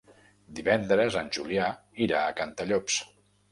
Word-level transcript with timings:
Divendres 0.59 1.17
en 1.21 1.29
Julià 1.37 1.69
irà 2.09 2.25
a 2.25 2.35
Cantallops. 2.43 3.01